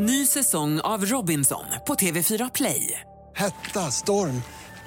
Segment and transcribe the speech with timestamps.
[0.00, 3.00] Ny säsong av Robinson på TV4 Play.
[3.36, 4.42] Hetta, storm,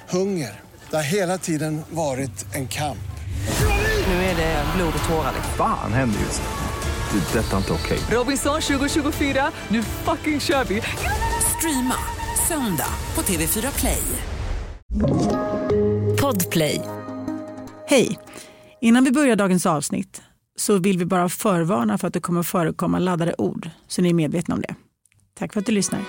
[0.09, 0.59] hunger.
[0.89, 3.11] Det har hela tiden varit en kamp.
[4.07, 5.33] Nu är det blod och tårar.
[5.57, 7.19] Fan händer just nu.
[7.19, 7.39] Det.
[7.39, 7.99] Detta är inte okej.
[8.11, 10.81] Robinson 2024, nu fucking kör vi!
[11.57, 11.95] Streama
[12.47, 14.03] söndag på TV4 Play.
[16.21, 16.81] Podplay.
[17.87, 18.19] Hej!
[18.81, 20.21] Innan vi börjar dagens avsnitt
[20.55, 24.13] så vill vi bara förvarna för att det kommer förekomma laddade ord, så ni är
[24.13, 24.75] medvetna om det.
[25.41, 25.99] Tack för att du lyssnar.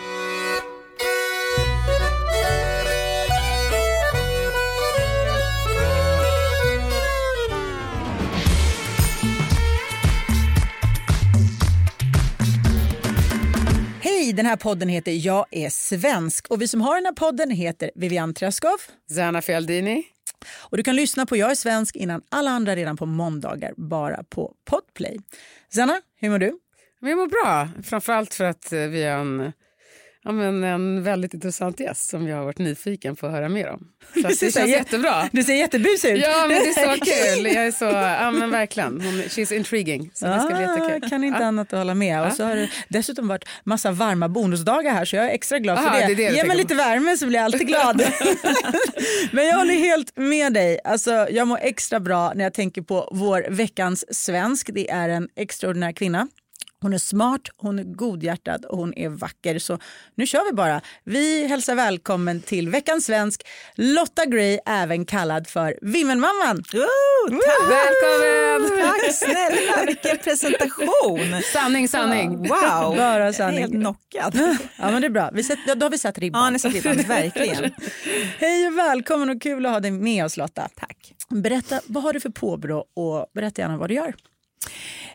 [14.01, 17.51] Hej, den här podden heter Jag är svensk och vi som har den här podden
[17.51, 18.79] heter Vivian Träskov.
[19.11, 20.05] Zana Fialdini.
[20.59, 24.25] Och du kan lyssna på Jag är svensk innan alla andra redan på måndagar bara
[24.25, 25.19] på Podplay.
[25.75, 26.59] Zanna, hur mår du?
[27.03, 29.53] Men jag mår bra, framförallt för att eh, vi har en,
[30.25, 33.69] ja, men en väldigt intressant gäst som jag har varit nyfiken på att höra mer
[33.71, 33.89] om.
[34.15, 35.29] Så det känns jättebra.
[35.33, 36.21] Du ser jättebusig ut.
[36.23, 37.05] Ja, men det är så
[37.37, 37.47] kul.
[37.55, 39.01] Jag är så, ja men verkligen.
[39.01, 40.11] Hon, she's intriguing.
[40.15, 41.11] Så det ska bli Ah, jättekul.
[41.11, 41.47] kan inte Ja.
[41.47, 42.27] annat att hålla med.
[42.27, 45.79] Och så har det dessutom varit massa varma bonusdagar här så jag är extra glad
[45.79, 46.07] för Aha, det.
[46.07, 47.97] det det du Ge mig lite värme så blir jag alltid glad.
[49.33, 50.79] Men jag håller helt med dig.
[50.85, 54.71] Alltså, jag mår extra bra när jag tänker på vår veckans svensk.
[54.73, 56.29] Det är en extraordinär kvinna.
[56.83, 59.59] Hon är smart, hon är godhjärtad och hon är vacker.
[59.59, 59.79] Så
[60.15, 60.81] nu kör vi bara.
[61.05, 63.43] Vi hälsar välkommen till veckans svensk
[63.75, 66.63] Lotta Gray, även kallad för Vimmelmamman.
[67.69, 68.81] Välkommen!
[68.81, 71.43] Tack snälla, vilken presentation.
[71.53, 72.39] Sanning, sanning.
[72.39, 73.59] Wow, Bara sanning.
[73.61, 74.59] helt knockad.
[74.79, 75.31] Ja men det är bra.
[75.33, 76.45] Vi ja, då har vi satt ribban.
[76.45, 77.73] Ja, ni satt ribban, verkligen.
[78.39, 80.69] Hej och välkommen och kul att ha dig med oss Lotta.
[80.77, 81.15] Tack.
[81.29, 84.15] Berätta, vad har du för påbrå och berätta gärna vad du gör.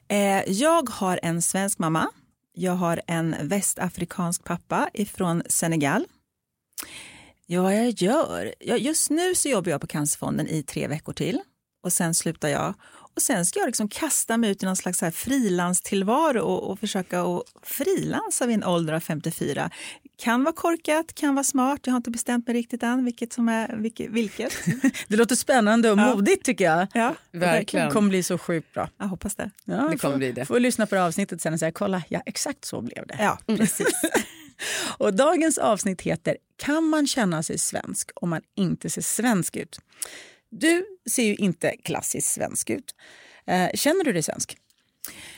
[0.08, 2.10] Eh, jag har en svensk mamma.
[2.54, 6.06] Jag har en västafrikansk pappa ifrån Senegal.
[7.46, 8.54] Ja, jag gör?
[8.60, 11.42] Ja, just nu så jobbar jag på Cancerfonden i tre veckor till
[11.84, 12.74] och sen slutar jag.
[13.16, 17.26] Och sen ska jag liksom kasta mig ut i någon slags frilanstillvaro och, och försöka
[17.64, 19.72] frilansa vid en ålder av 54.
[20.18, 21.80] Kan vara korkat, kan vara smart.
[21.84, 24.10] Jag har inte bestämt mig riktigt än vilket som är vilket.
[24.12, 24.54] vilket.
[25.08, 26.88] Det låter spännande och modigt tycker jag.
[26.94, 27.88] Ja, Verkligen.
[27.88, 28.90] Det kommer bli så sjukt bra.
[28.98, 29.52] jag hoppas det.
[29.66, 30.46] Ja, Det kommer får, bli det.
[30.46, 33.16] Får lyssna på det avsnittet sen och säga kolla, ja exakt så blev det.
[33.20, 33.88] Ja, precis.
[34.98, 39.80] Och dagens avsnitt heter Kan man känna sig svensk om man inte ser svensk ut?
[40.50, 42.96] Du ser ju inte klassiskt svensk ut.
[43.48, 44.58] Eh, känner du dig svensk?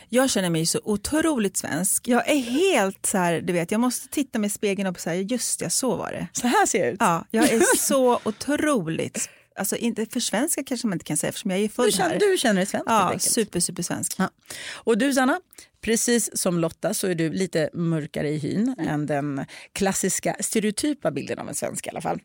[0.09, 2.07] Jag känner mig så otroligt svensk.
[2.07, 5.21] Jag är helt så här, du vet, jag måste titta mig i spegeln och säga
[5.21, 6.27] just ja, så var det.
[6.33, 6.97] Så här ser jag ut.
[6.99, 11.51] Ja, jag är så otroligt, alltså inte för svenska kanske man inte kan säga eftersom
[11.51, 12.19] jag är Du född känner, här.
[12.19, 14.13] du känner dig svensk Ja, super, super svensk.
[14.17, 14.29] Ja.
[14.73, 15.39] Och du Sanna,
[15.81, 21.39] precis som Lotta så är du lite mörkare i hyn än den klassiska stereotypa bilden
[21.39, 22.19] av en svensk i alla fall.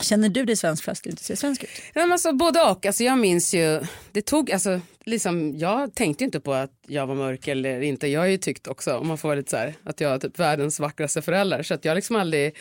[0.00, 1.70] Känner du dig svensk fast du inte ser svensk ut?
[1.94, 2.86] Ja, men alltså, både och.
[2.86, 3.80] Alltså, jag minns ju,
[4.12, 8.06] det tog, alltså, liksom, jag tänkte inte på att jag var mörk eller inte.
[8.06, 10.18] Jag har ju tyckt också, om man får vara lite så här, att jag har
[10.18, 11.62] typ världens vackraste föräldrar.
[11.62, 12.56] Så att jag liksom aldrig,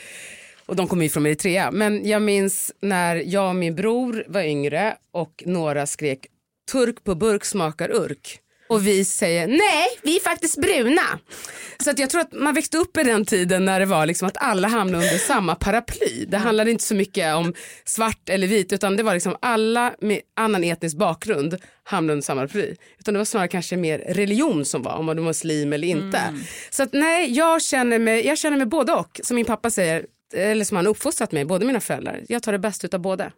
[0.66, 1.72] och de kommer ju från Eritrea.
[1.72, 6.28] Men jag minns när jag och min bror var yngre och några skrek
[6.72, 8.40] turk på burk smakar urk.
[8.72, 11.20] Och vi säger nej, vi är faktiskt bruna.
[11.84, 14.28] Så att jag tror att man växte upp i den tiden när det var liksom
[14.28, 16.26] att alla hamnade under samma paraply.
[16.28, 17.54] Det handlade inte så mycket om
[17.86, 22.42] svart eller vit utan det var liksom alla med annan etnisk bakgrund hamnade under samma
[22.42, 22.76] paraply.
[23.00, 26.22] Utan det var snarare kanske mer religion som var, om man var muslim eller inte.
[26.70, 29.20] Så att nej, jag känner mig, jag känner mig både och.
[29.24, 30.06] Som min pappa säger,
[30.36, 32.22] eller som han uppfostrat mig, båda mina föräldrar.
[32.28, 33.32] Jag tar det bästa utav båda.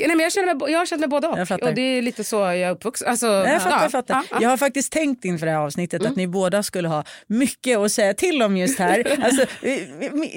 [0.00, 1.38] Nej, men jag, känner mig, jag har känt mig både och.
[1.62, 3.08] Och det är lite så jag är uppvuxen.
[3.08, 4.14] Alltså, Jag fattar, ja, jag fattar.
[4.14, 4.38] ja, ja.
[4.40, 7.92] Jag har faktiskt tänkt inför det här avsnittet att ni båda skulle ha mycket att
[7.92, 9.18] säga till om just här.
[9.22, 9.46] Alltså,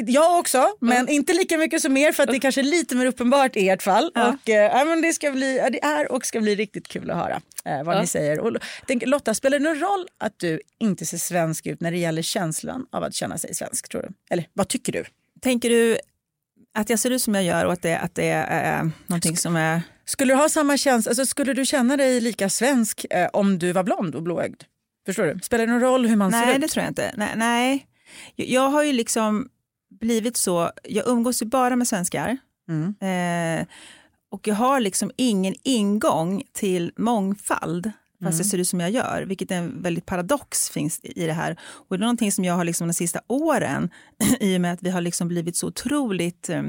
[0.08, 3.06] jag också, men inte lika mycket som er för att det kanske är lite mer
[3.06, 4.12] uppenbart i ert fall.
[4.16, 7.42] Och, ja, men det, ska bli, det är och ska bli riktigt kul att höra
[7.66, 8.40] eh, vad ni säger.
[8.40, 8.58] Och,
[8.88, 12.22] tänker, Lotta, spelar det någon roll att du inte ser svensk ut när det gäller
[12.22, 13.90] känslan av att känna sig svensk?
[13.90, 14.10] tror du?
[14.30, 15.04] Eller vad tycker du?
[15.42, 15.98] Tänker du
[16.76, 19.38] att jag ser ut som jag gör och att det, att det är eh, någonting
[19.38, 19.82] som är...
[20.06, 23.72] Skulle du ha samma känsla, alltså, skulle du känna dig lika svensk eh, om du
[23.72, 24.64] var blond och blåögd?
[25.06, 25.40] Förstår du?
[25.44, 26.62] Spelar det någon roll hur man ser Nej, ut?
[26.62, 27.14] det tror jag inte.
[27.18, 27.88] Nej, nej.
[28.36, 29.50] Jag, jag har ju liksom
[30.00, 32.38] blivit så, jag umgås ju bara med svenskar.
[32.70, 32.96] Mm.
[33.60, 33.68] Eh,
[34.32, 37.92] och jag har liksom ingen ingång till mångfald
[38.24, 41.34] fast jag ser ut som jag gör, vilket är en väldigt paradox finns i det
[41.34, 41.60] här.
[41.62, 43.90] Och det är någonting som jag har liksom de sista åren,
[44.40, 46.64] i och med att vi har liksom blivit så otroligt eh,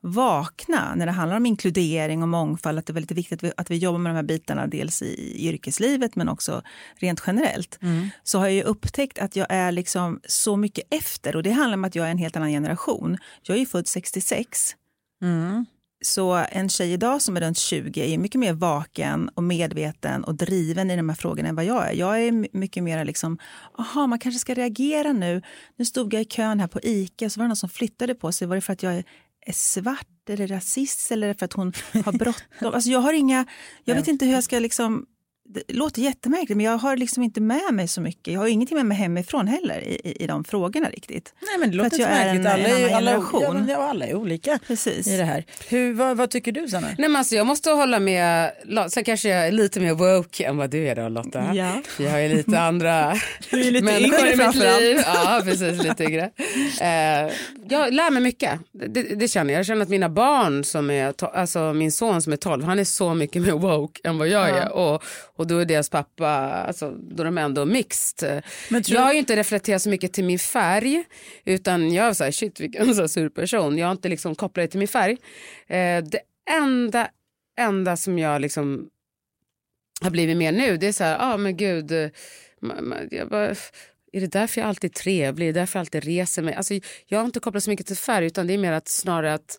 [0.00, 2.78] vakna när det handlar om inkludering och mångfald.
[2.78, 5.02] Att det är väldigt viktigt att vi, att vi jobbar med de här bitarna dels
[5.02, 6.62] i yrkeslivet men också
[6.96, 7.78] rent generellt.
[8.22, 11.76] Så har jag ju upptäckt att jag är liksom så mycket efter och det handlar
[11.76, 13.18] om att jag är en helt annan generation.
[13.42, 14.74] Jag är ju född 66.
[16.00, 20.34] Så en tjej idag som är runt 20 är mycket mer vaken och medveten och
[20.34, 21.92] driven i de här frågorna än vad jag är.
[21.92, 23.38] Jag är mycket mer liksom,
[23.78, 25.42] aha, man kanske ska reagera nu.
[25.76, 28.32] Nu stod jag i kön här på ICA så var det någon som flyttade på
[28.32, 28.48] sig.
[28.48, 28.94] Var det för att jag
[29.46, 31.72] är svart eller rasist eller för att hon
[32.04, 32.44] har bråttom?
[32.74, 33.46] Alltså jag har inga,
[33.84, 35.06] jag vet inte hur jag ska liksom
[35.50, 38.32] det låter jättemärkligt men jag har liksom inte med mig så mycket.
[38.34, 41.34] Jag har ingenting med mig hemifrån heller i, i, i de frågorna riktigt.
[41.40, 42.46] Nej men det låter att inte jag är märkligt.
[42.46, 45.06] en- alla, en är, alla, ja, ja, alla är olika Precis.
[45.06, 45.44] i det här.
[45.68, 46.86] Hur, vad, vad tycker du Sanna?
[46.86, 48.50] Nej, men alltså, jag måste hålla med,
[48.90, 51.54] sen kanske jag är lite mer woke än vad du är då Lotta.
[51.54, 51.82] Ja.
[51.98, 53.14] Vi har ju lite andra
[53.50, 54.96] Du är lite människor yngre i mitt liv.
[55.06, 56.30] Ja, precis, lite yngre.
[56.80, 57.32] Eh,
[57.68, 59.58] jag lär mig mycket, det, det känner jag.
[59.58, 62.84] Jag känner att mina barn, som är, alltså min son som är 12, han är
[62.84, 64.72] så mycket mer woke än vad jag är.
[64.72, 65.02] Och,
[65.38, 66.28] och då är deras pappa,
[66.66, 68.42] alltså, då är de ändå mixed.
[68.68, 71.04] Men jag har ju inte reflekterat så mycket till min färg,
[71.44, 73.78] utan jag är så här, shit vilken så här sur person.
[73.78, 75.16] Jag har inte liksom kopplat det till min färg.
[75.66, 76.20] Eh, det
[76.50, 77.08] enda,
[77.58, 78.88] enda som jag liksom
[80.00, 81.92] har blivit mer nu, det är så här, ja ah, men gud,
[83.10, 83.54] jag bara,
[84.12, 86.54] är det därför jag alltid är trevlig, är det därför jag alltid reser mig?
[86.54, 86.74] Alltså,
[87.06, 89.58] jag har inte kopplat så mycket till färg utan det är mer att snarare att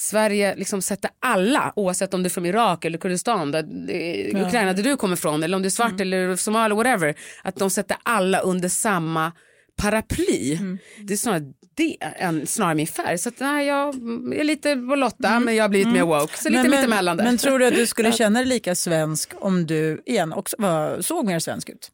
[0.00, 4.72] Sverige liksom sätter alla, oavsett om du är från Irak eller Kurdistan, där, eh, Ukraina
[4.72, 7.96] där du kommer ifrån, eller om du är svart eller Somalia, whatever, att de sätter
[8.02, 9.32] alla under samma
[9.76, 10.58] paraply.
[11.02, 11.42] Det är snarare
[11.74, 13.18] det än snarare min färg.
[13.18, 13.94] Så att, nej, jag
[14.34, 16.38] är lite på Lotta, men jag har blivit mer woke.
[16.38, 17.24] Så lite men, mittemellan där.
[17.24, 21.00] men tror du att du skulle känna dig lika svensk om du igen också var,
[21.00, 21.90] såg mer svensk ut?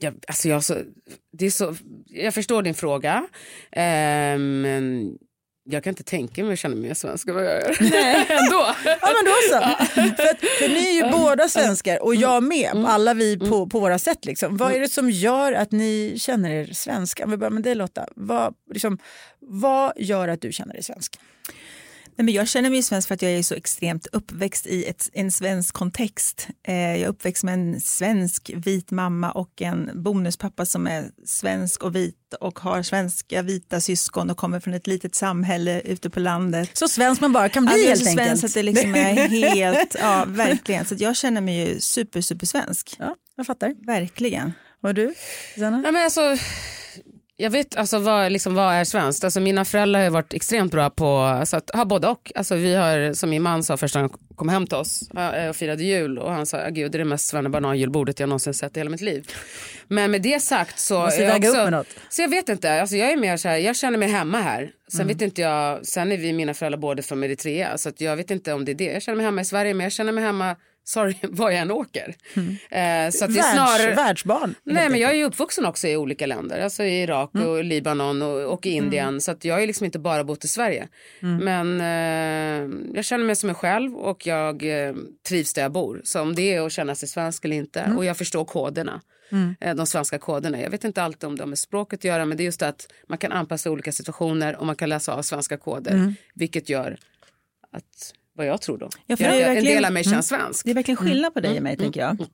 [0.00, 0.76] jag, alltså jag, så,
[1.38, 1.74] det är så,
[2.06, 3.26] jag förstår din fråga,
[4.38, 5.18] men
[5.64, 7.70] jag kan inte tänka mig att känna mig mer svensk än vad jag gör.
[8.30, 8.66] Ändå.
[8.84, 9.86] Ja men då så.
[9.94, 13.80] för, att, för ni är ju båda svenskar och jag med, alla vi på, på
[13.80, 14.24] våra sätt.
[14.24, 14.56] Liksom.
[14.56, 17.24] Vad är det som gör att ni känner er svenska?
[17.24, 18.06] Om vi börjar med dig Lotta.
[18.16, 18.98] Vad, liksom,
[19.40, 21.18] vad gör att du känner dig svensk?
[22.16, 25.10] Nej, men jag känner mig svensk för att jag är så extremt uppväxt i ett,
[25.12, 26.48] en svensk kontext.
[26.68, 31.82] Eh, jag är uppväxt med en svensk vit mamma och en bonuspappa som är svensk
[31.82, 36.20] och vit och har svenska vita syskon och kommer från ett litet samhälle ute på
[36.20, 36.70] landet.
[36.72, 38.26] Så svensk man bara kan bli Alltså, helt så enkelt.
[38.28, 39.14] svensk att det liksom är
[39.54, 40.84] helt, ja verkligen.
[40.84, 42.96] Så att jag känner mig ju super, super svensk.
[42.98, 43.86] Ja, jag fattar.
[43.86, 44.52] Verkligen.
[44.82, 45.14] Och du,
[45.58, 45.76] Sanna?
[45.80, 46.36] Nej, men alltså,
[47.36, 49.24] jag vet alltså, vad, liksom, vad är svenskt.
[49.24, 52.32] Alltså, mina föräldrar har varit extremt bra på alltså, att ha både och.
[52.34, 55.48] Alltså, vi har, som min man sa första gången han kom hem till oss eh,
[55.48, 58.76] och firade jul och han sa gud det är det mest svennebanan-julbordet jag någonsin sett
[58.76, 59.26] i hela mitt liv.
[59.88, 61.86] Men med det sagt så Måste jag väga upp också, med något.
[62.08, 64.70] så jag vet inte, alltså, jag är mer så här, jag känner mig hemma här.
[64.88, 65.08] Sen Mm.
[65.08, 68.30] vet inte jag, sen är vi mina föräldrar både från Eritrea så att jag vet
[68.30, 68.84] inte om det är det.
[68.92, 71.70] Jag känner mig hemma i Sverige men jag känner mig hemma, sorry, var jag än
[71.70, 72.14] åker.
[72.70, 73.56] Eh, så att det är Mm.
[73.56, 73.94] Världs, snarare...
[73.94, 74.54] Världsbarn.
[74.64, 77.48] Nej men jag är ju uppvuxen också i olika länder, alltså i Irak Mm.
[77.48, 80.48] och Libanon och, och i Indien så att jag har liksom inte bara bott i
[80.48, 80.88] Sverige.
[81.22, 81.44] Mm.
[81.44, 84.94] Men eh, jag känner mig som mig själv och jag eh,
[85.28, 86.00] trivs där jag bor.
[86.04, 87.98] Så om det är att känna sig svensk eller inte Mm.
[87.98, 89.00] och jag förstår koderna.
[89.60, 90.60] eh, De svenska koderna.
[90.60, 92.62] Jag vet inte alltid om det har med språket att göra men det är just
[92.62, 95.92] att man kan anpassa olika situationer och man kan läsa av svenska koder.
[95.92, 96.14] Mm.
[96.34, 96.96] Vilket gör
[97.72, 100.28] att, vad jag tror då, Ja, för jag, det är en del av mig känns
[100.28, 100.64] svensk.
[100.64, 102.26] Det är verkligen skillnad på dig och mig tänker jag.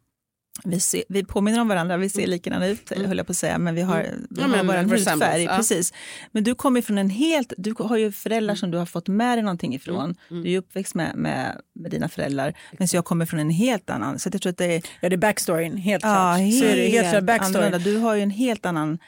[0.64, 3.58] Vi, ser, vi påminner om varandra, vi ser likadana ut höll jag på att säga,
[3.58, 3.96] men vi har,
[4.30, 5.42] vi Ja, har men vår hudfärg.
[5.42, 5.56] ja.
[5.56, 5.92] Precis.
[6.32, 9.38] Men du kommer från en helt, du har ju föräldrar som du har fått med
[9.38, 10.14] dig någonting ifrån.
[10.28, 13.50] Du är ju uppväxt med, med, med dina föräldrar, men så jag kommer från en
[13.50, 14.18] helt annan.
[14.18, 16.52] Så jag tror att det är Ja, det är backstoryn, helt ja, klart.
[16.58, 17.82] Så är det helt klart backstoryn.
[17.84, 18.98] Du har ju en helt annan,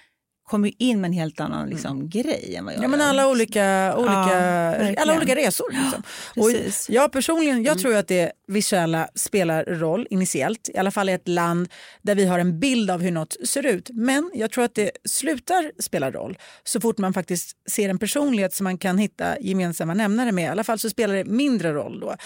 [0.50, 3.94] kommer in med en helt annan liksom, grej än vad jag Ja, men alla olika,
[3.96, 4.98] olika, verkligen.
[4.98, 5.70] alla olika resor.
[5.70, 6.02] Liksom.
[6.36, 6.90] Och precis.
[6.90, 11.28] jag personligen jag tror att det visuella spelar roll initiellt, i alla fall i ett
[11.28, 11.68] land
[12.02, 13.90] där vi har en bild av hur något ser ut.
[13.92, 18.54] Men jag tror att det slutar spela roll så fort man faktiskt ser en personlighet
[18.54, 20.44] som man kan hitta gemensamma nämnare med.
[20.44, 22.16] I alla fall så spelar det mindre roll då.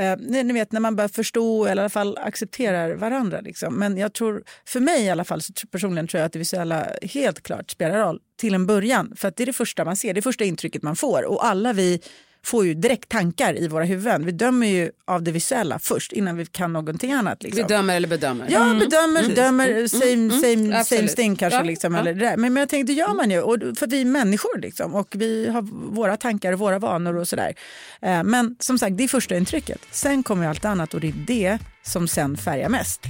[0.00, 3.40] Eh, ni, vet när man börjar förstå eller i alla fall accepterar varandra.
[3.40, 3.74] Liksom.
[3.74, 6.86] Men jag tror, för mig i alla fall, så personligen tror jag att det visuella
[7.02, 9.12] helt klart spelar roll till en början.
[9.16, 11.22] För att det är det första man ser, det första intrycket man får.
[11.24, 12.00] Och alla vi
[12.44, 14.26] får ju direkt tankar i våra huvuden.
[14.26, 17.42] Vi dömer ju av det visuella först innan vi kan någonting annat.
[17.42, 17.62] Liksom.
[17.62, 18.46] Vi dömer eller bedömer.
[18.50, 21.16] Ja, bedömer, dömer, same, same, same Absolut.
[21.16, 21.58] thing kanske.
[21.58, 22.00] Ja, Liksom, ja.
[22.00, 22.36] eller det där.
[22.36, 23.40] Men, men jag tänkte, det gör man ju.
[23.40, 25.62] Och, för vi är människor liksom, och vi har
[25.94, 27.54] våra tankar och våra vanor och sådär.
[28.02, 29.80] Eh, men som sagt, det är första intrycket.
[29.90, 33.00] Sen kommer allt annat och det är det som sen färgar mest.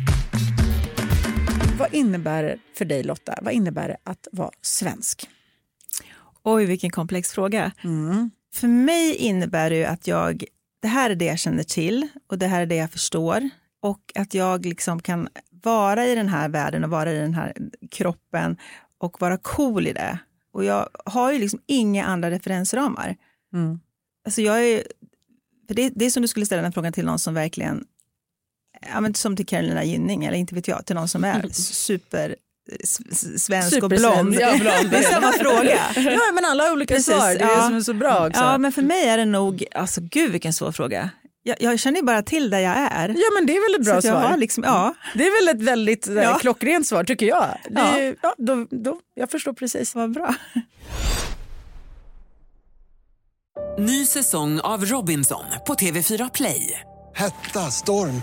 [1.78, 3.38] Vad innebär det för dig Lotta?
[3.43, 5.28] Vad innebär det att vara svensk?
[6.43, 7.73] Oj, vilken komplex fråga.
[8.54, 10.45] För mig innebär det att jag,
[10.83, 13.50] det här är det jag känner till och det här är det jag förstår
[13.83, 15.28] och att jag liksom kan
[15.62, 17.52] vara i den här världen och vara i den här
[17.90, 18.57] kroppen
[18.99, 20.19] och vara cool i det.
[20.52, 23.16] Och jag har ju liksom inga andra referensramar.
[23.52, 23.81] Mm.
[24.25, 24.83] Alltså jag är,
[25.69, 27.85] för det, det är som du skulle ställa den frågan till någon som verkligen,
[28.93, 32.37] ja men som till Carolina Gynning eller inte vet jag, till någon som är super
[32.83, 34.35] s- s- svensk och blond.
[34.41, 34.91] Ja, blond.
[34.91, 35.79] det är samma fråga.
[35.97, 37.29] Ja, men alla har olika Precis, svar.
[37.35, 37.57] Det är ja.
[37.57, 38.41] det som är så bra också.
[38.41, 41.11] Ja, men för mig är det nog, alltså gud vilken svår fråga.
[41.47, 43.09] Jag, jag känner ju bara till där jag är.
[43.09, 44.37] Ja, men det är väl ett bra svar.
[44.37, 46.14] liksom, ja, Det är väl ett väldigt ja.
[46.23, 46.38] Ja.
[46.38, 47.47] klockrent svar tycker jag.
[47.71, 48.14] Det Ja.
[48.23, 48.35] ja.
[48.38, 49.95] då, då, jag förstår precis.
[49.95, 50.35] vad bra.
[53.79, 56.81] Ny säsong av Robinson på TV4 Play.
[57.14, 58.23] Hetta, storm,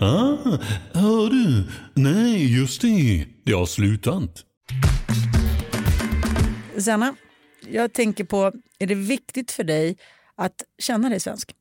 [0.00, 0.58] Ah,
[0.92, 1.64] hör du?
[1.94, 3.26] Nej, just det.
[3.44, 4.44] Det har slutat.
[6.78, 7.14] Sanna,
[7.70, 9.96] jag tänker på, är det viktigt för dig
[10.36, 11.54] att känna dig svensk?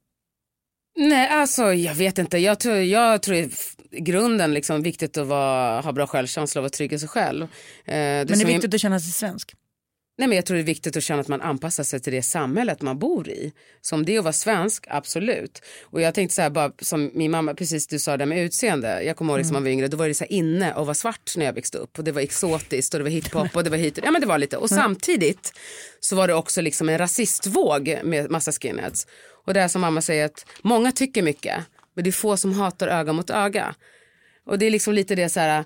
[0.97, 2.37] Nej, alltså jag vet inte.
[2.37, 3.49] Jag tror, jag tror i
[3.91, 7.43] grunden liksom viktigt att vara, ha bra självkänsla och vara trygg i sig själv.
[7.43, 7.47] Eh,
[7.85, 9.53] det Men det är viktigt att känna sig svensk.
[10.17, 12.21] Nej, men jag tror det är viktigt att känna att man anpassar sig till det
[12.21, 13.53] samhället man bor i.
[13.81, 15.61] Som det är att vara svensk, absolut.
[15.83, 19.03] Och jag tänkte så här, bara som min mamma, precis du sa det med utseende.
[19.03, 20.85] Jag kommer ihåg liksom, när man var yngre, då var det så här inne att
[20.85, 21.97] vara svart när jag växte upp.
[21.97, 23.99] Och det var exotiskt och det var hiphop och det var hit.
[24.03, 24.57] Ja men det var lite.
[24.57, 25.53] Och samtidigt
[25.99, 29.07] så var det också liksom en rasistvåg med massa skinheads.
[29.45, 32.53] Och det är som mamma säger att många tycker mycket, men det är få som
[32.53, 33.75] hatar öga mot öga.
[34.45, 35.65] Och det är liksom lite det så här,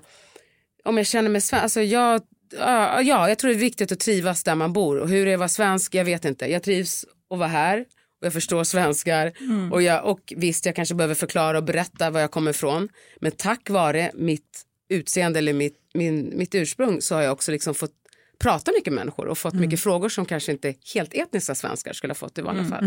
[0.84, 2.22] om jag känner mig svensk, alltså jag,
[2.58, 4.98] ja, ja, jag tror det är viktigt att trivas där man bor.
[4.98, 6.46] Och hur det är att vara svensk, jag vet inte.
[6.46, 7.84] Jag trivs att vara här
[8.20, 9.32] och jag förstår svenskar.
[9.72, 12.88] Och, jag, och visst, jag kanske behöver förklara och berätta var jag kommer ifrån.
[13.20, 17.74] Men tack vare mitt utseende eller mitt, min, mitt ursprung så har jag också liksom
[17.74, 17.92] fått
[18.38, 22.10] prata mycket med människor och fått mycket frågor som kanske inte helt etniska svenskar skulle
[22.10, 22.84] ha fått i vanliga fall.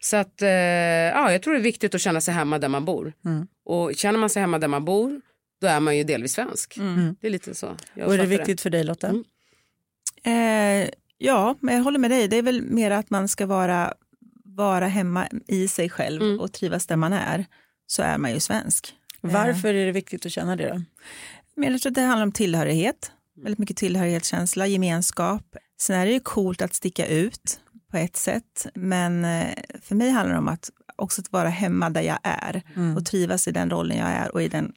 [0.00, 2.84] Så att, eh, ja, jag tror det är viktigt att känna sig hemma där man
[2.84, 3.12] bor.
[3.64, 5.20] Och känner man sig hemma där man bor,
[5.60, 6.76] då är man ju delvis svensk.
[7.20, 7.66] Det är lite så.
[8.04, 9.08] Och är det viktigt för dig Lotta?
[9.08, 9.24] Mm.
[10.22, 12.28] Eh, ja, men jag håller med dig.
[12.28, 13.94] Det är väl mer att man ska vara,
[14.44, 16.40] vara hemma i sig själv Mm.
[16.40, 17.46] och trivas där man är.
[17.86, 18.94] Så är man ju svensk.
[19.22, 20.82] Eh, Varför är det viktigt att känna det då?
[21.56, 23.12] Men jag tror att det handlar om tillhörighet.
[23.36, 25.56] Väldigt mycket tillhörighetskänsla, gemenskap.
[25.80, 28.66] Sen är det ju coolt att sticka ut på ett sätt.
[28.74, 29.48] Men eh,
[29.82, 32.62] för mig handlar det om att också att vara hemma där jag är
[32.96, 34.72] och trivas i den rollen jag är och i den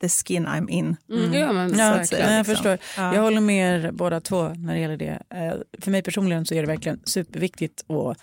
[0.00, 0.96] the skin I'm in.
[1.10, 1.32] Mm.
[1.32, 2.44] Ja, men Ja, jag liksom.
[2.44, 2.78] förstår.
[2.96, 3.14] Ja.
[3.14, 5.22] Jag håller med er båda två när det gäller det.
[5.30, 8.18] Eh, För mig personligen så är det verkligen superviktigt att,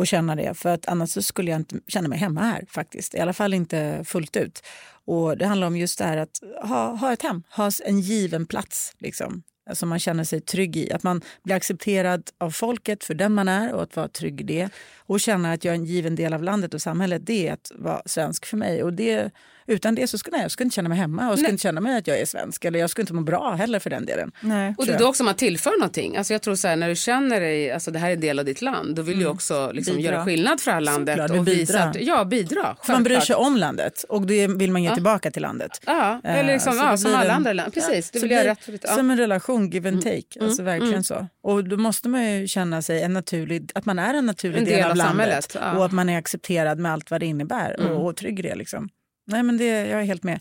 [0.00, 0.54] att känna det.
[0.58, 3.14] För att annars så skulle jag inte känna mig hemma här faktiskt.
[3.14, 4.62] I alla fall inte fullt ut.
[5.06, 8.46] Och det handlar om just det här att ha, ha ett hem, ha en given
[8.46, 8.92] plats.
[8.98, 9.42] Liksom
[9.72, 10.92] som man känner sig trygg i.
[10.92, 14.44] Att man blir accepterad av folket för den man är och att vara trygg i
[14.44, 14.68] det.
[14.98, 17.72] Och känna att jag är en given del av landet och samhället, det är att
[17.74, 18.82] vara svensk för mig.
[18.82, 19.30] Och det,
[19.66, 21.80] utan det så skulle jag, jag skulle inte känna mig hemma och skulle inte känna
[21.80, 22.64] mig att jag är svensk.
[22.64, 24.32] Eller jag skulle inte må bra heller för den delen.
[24.40, 24.74] Nej.
[24.78, 26.16] Och det är då också man tillför någonting.
[26.16, 28.38] Alltså jag tror så här, när du känner dig, alltså det här är en del
[28.38, 30.12] av ditt land, då vill du också liksom Bidra.
[30.12, 31.18] göra skillnad för det här landet.
[31.18, 31.88] Såklart, och visa bidrar.
[31.90, 32.76] att, ja, bidra.
[32.82, 33.26] För man bryr självklart.
[33.26, 35.80] sig om landet och det vill man ge tillbaka till landet.
[35.86, 37.72] Ja, eller liksom, Eh, så ja, det som alla en- andra länder.
[37.72, 38.84] Precis, Ja, du så vill göra rätt för ditt...
[38.88, 38.94] Ja.
[38.96, 40.22] Som en relation, give and take.
[40.40, 41.26] Alltså verkligen så.
[41.42, 44.64] Och då måste man ju känna sig en naturlig, att man är en naturlig En
[44.64, 45.10] del, del av av landet.
[45.14, 45.78] samhället, ja.
[45.78, 48.54] Och att man är accepterad med allt vad det innebär och, och trygg i det.
[48.54, 48.88] Liksom.
[49.24, 50.40] Nej men det, jag är helt med.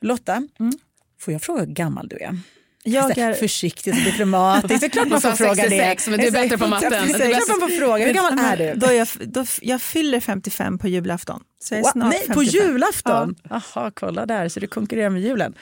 [0.00, 0.48] Lotta,
[1.18, 2.38] får jag fråga hur gammal du är?
[2.86, 4.80] Jag är, Försiktigt och diplomatiskt.
[4.80, 6.10] Det är klart man får fråga 66, det.
[6.10, 6.90] men du är bättre på matten.
[6.90, 8.06] Det är klart man får fråga.
[8.06, 8.74] Hur gammal är du?
[8.80, 11.40] Då jag, då, jag fyller 55 på julafton.
[11.58, 12.34] Så jag är snart Nej, 55.
[12.34, 13.34] på julafton?
[13.50, 15.54] Jaha, kolla där, så du konkurrerar med julen.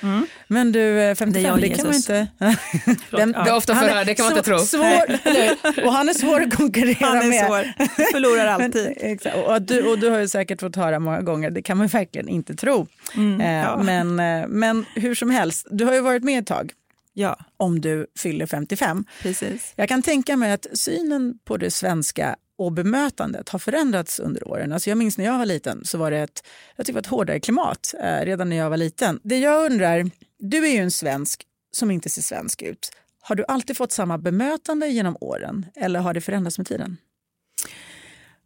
[0.49, 2.27] Men du, eh, 55, Det är jag och det, kan man inte...
[3.11, 4.59] Den- Det är ofta han förhör, det kan man inte tro.
[4.59, 7.47] Svår, och han är svår att konkurrera Han är med.
[7.47, 7.73] svår.
[8.13, 8.93] Förlorar Men, alltid.
[8.97, 9.37] exakt.
[9.37, 12.29] Och, du, och du har ju säkert fått höra många gånger, det kan man verkligen
[12.29, 12.87] inte tro.
[13.15, 13.83] eh, Mm, ja.
[13.83, 16.71] men, eh, men hur som helst, du har ju varit med ett tag
[17.17, 19.05] Ja, om du fyller 55.
[19.23, 19.73] precis.
[19.77, 24.73] Jag kan tänka mig att synen på det svenska och bemötandet har förändrats under åren.
[24.73, 27.41] Alltså jag minns när jag var liten så var det ett, jag var ett hårdare
[27.41, 29.21] klimat eh, redan när jag var liten.
[29.23, 32.91] Det jag undrar, du är ju en svensk som inte ser svensk ut.
[33.21, 36.97] Har du alltid fått samma bemötande genom åren eller har det förändrats med tiden?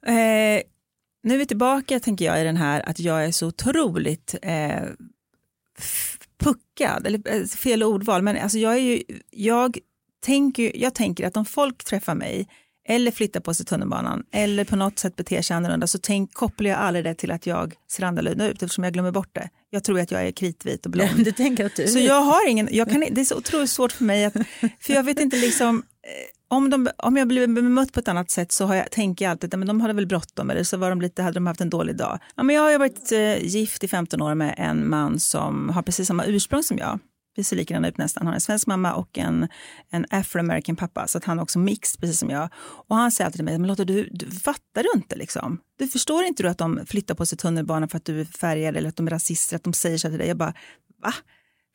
[0.07, 0.63] Eh,
[1.23, 4.83] nu är vi tillbaka tänker jag i den här att jag är så otroligt eh,
[6.39, 9.79] puckad, eller eh, fel ordval, men alltså jag, är ju, jag,
[10.21, 12.49] tänker, jag tänker att om folk träffar mig
[12.89, 16.71] eller flyttar på sig tunnelbanan eller på något sätt beter sig annorlunda så tänk, kopplar
[16.71, 19.49] jag aldrig det till att jag ser annorlunda ut eftersom jag glömmer bort det.
[19.71, 21.11] Jag tror att jag är kritvit och blond.
[21.25, 23.93] Du tänker att du Så jag har ingen, jag kan, det är så otroligt svårt
[23.93, 24.35] för mig att,
[24.81, 28.31] för jag vet inte liksom, eh, om, de, om jag blir bemött på ett annat
[28.31, 30.91] sätt så har jag, tänker jag alltid att de hade väl bråttom eller så var
[30.91, 32.19] de lite, hade de haft en dålig dag.
[32.35, 35.69] Ja, men jag har ju varit eh, gift i 15 år med en man som
[35.69, 36.99] har precis samma ursprung som jag.
[37.37, 38.21] Vi ser likadana ut nästan.
[38.21, 39.49] Han har en svensk mamma och en,
[39.91, 42.49] en afro-american pappa så att han är också mixed precis som jag.
[42.89, 45.61] Och han säger alltid till mig, men Lotta du, du fattar du inte liksom?
[45.79, 48.77] Du förstår inte du att de flyttar på sig tunnelbanan för att du är färgad
[48.77, 50.29] eller att de är rasister, att de säger så till dig.
[50.29, 50.55] Jag bara,
[51.03, 51.13] va?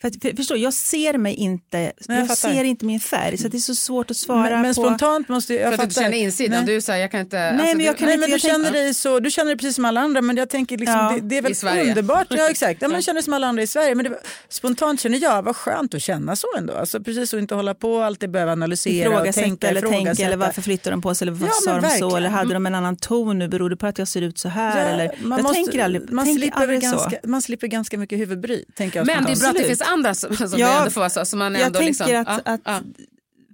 [0.03, 2.35] För, att- för, förstår, jag ser mig inte, jag jag, fattar.
[2.53, 4.81] ser inte min färg så det är så svårt att svara men, men på.
[4.81, 6.65] spontant måste jag, För jag att du känner insidan.
[6.65, 6.75] Nej.
[6.75, 7.37] Du säger jag kan inte...
[7.37, 9.19] Nej, alltså, men jag du, kan Nej, inte- men du jag känner tänker- dig så,
[9.19, 11.11] du känner dig precis som alla andra men jag tänker liksom, Ja.
[11.21, 11.41] det, det är
[11.75, 12.27] väl underbart.
[12.29, 14.19] Ja exakt, ja, men jag känner som alla andra i Sverige men det,
[14.49, 16.73] spontant känner jag vad skönt att känna så ändå.
[16.73, 20.37] Alltså precis att inte hålla på och alltid behöva analysera och tänka, eller tänka eller
[20.37, 22.15] varför flyttar de på sig eller varför Ja, sa de så verkligen.
[22.15, 24.49] eller hade de en annan ton nu beror det på att jag ser ut så
[24.49, 27.27] här Ja, eller man jag måste- tänker aldrig, man, tänker slipper aldrig ganska, så.
[27.27, 28.63] man slipper ganska mycket huvudbry.
[28.75, 31.01] Tänker jag men det är bra att det finns andra som, som Ja, ändå får
[31.01, 31.25] vara så.
[31.25, 32.79] Som man Jag ändå tänker liksom, att, ja, att ja.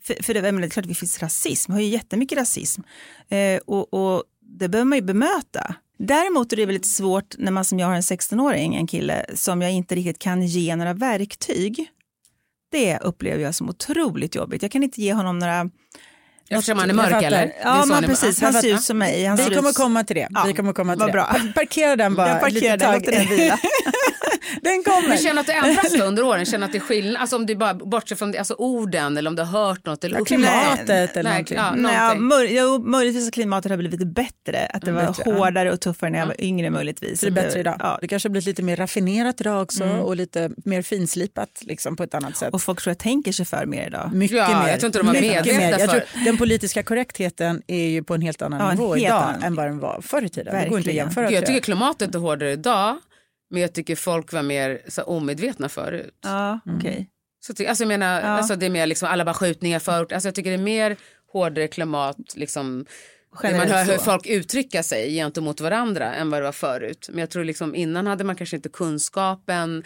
[0.03, 1.87] För, för det, jag menar, det är klart att det finns rasism, vi har ju
[1.87, 2.81] jättemycket rasism
[3.29, 5.75] eh, och, och det behöver man ju bemöta.
[5.99, 9.61] Däremot är det väldigt svårt när man som jag har en 16-åring, en kille som
[9.61, 11.89] jag inte riktigt kan ge några verktyg.
[12.71, 14.61] Det upplever jag som otroligt jobbigt.
[14.61, 15.69] Jag kan inte ge honom några
[16.49, 17.53] Eftersom han är jag mörk eller?
[17.63, 18.41] Ja, men precis.
[18.41, 19.25] Han jag ser ut som mig.
[19.25, 19.75] Han Vi ser kommer ut...
[19.75, 20.27] komma till det.
[20.29, 21.11] Ja, vi kommer komma till det.
[21.11, 21.23] bra.
[21.25, 22.95] Pa- Parkera den bara Jag parkerar den, tag.
[23.05, 23.59] låter den vila.
[24.61, 25.07] den kommer.
[25.09, 26.45] Men känner att det ändras då under åren?
[26.45, 27.21] Känner att det är skillnad?
[27.21, 30.03] Alltså om du bara bortser från det, alltså orden eller om du har hört något
[30.03, 31.57] eller Ja, klimatet eller Nej, någonting.
[31.57, 32.27] ja, Nej, ja, någonting.
[32.27, 34.65] mör, jo, möjligtvis att klimatet har blivit lite bättre.
[34.73, 35.33] Att det var bättre, ja.
[35.33, 37.19] hårdare och tuffare när jag var yngre möjligtvis.
[37.19, 37.75] Så det är bättre idag.
[37.79, 37.97] Ja.
[38.01, 42.03] Det kanske har blivit lite mer raffinerat idag också och lite mer finslipat liksom, på
[42.03, 42.53] ett annat sätt.
[42.53, 44.09] Och folk tror jag tänker sig för mer idag.
[44.13, 44.69] Mycket Ja, mer.
[44.69, 48.21] jag tror inte de Mycket medvetna för- tror, den politiska korrektheten är ju på en
[48.21, 50.55] helt annan Ja, nivå idag än vad den var förr i tiden.
[50.63, 51.31] Det går inte att jämföra.
[51.31, 52.97] Jag tycker klimatet är hårdare idag
[53.49, 56.15] men jag tycker folk var mer så omedvetna förut.
[56.23, 56.77] Ja, Mm.
[56.77, 57.09] okej.
[57.41, 58.27] Så ty- alltså jag menar, Ja.
[58.27, 60.11] alltså det är mer liksom alla bara skjutningar förut.
[60.11, 60.97] Alltså jag tycker det är mer
[61.33, 62.85] hårdare klimat, liksom,
[63.43, 64.03] man hör hur så.
[64.03, 67.07] folk uttrycka sig gentemot varandra än vad det var förut.
[67.11, 69.83] Men jag tror liksom innan hade man kanske inte kunskapen.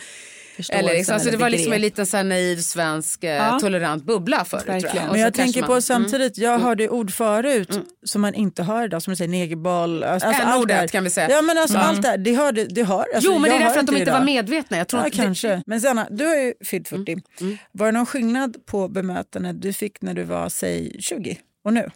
[0.55, 3.59] Förståelsen Eller liksom, alltså det var liksom en liten så naiv svensk eh, Ja.
[3.61, 4.63] tolerant bubbla förut.
[4.65, 4.93] Tror jag.
[5.11, 5.81] Men jag kanske tänker man- på Mm.
[5.81, 10.03] samtidigt, jag hörde ord förut som man inte hör idag, som du säger negerboll.
[10.03, 10.87] Alltså, allt N-ordet där.
[10.87, 11.29] kan vi säga.
[11.31, 13.05] Ja men alltså allt det det hör, det hör.
[13.15, 14.19] Alltså, Jo men det är därför att de det inte idag.
[14.19, 14.77] var medvetna.
[14.77, 15.63] Jag tror Ja, att det- kanske.
[15.65, 17.17] Men Sanna, du har ju fyllt 40.
[17.41, 17.57] Mm.
[17.71, 21.89] Var det någon skillnad på bemötandet du fick när du var, säg 20 och nu?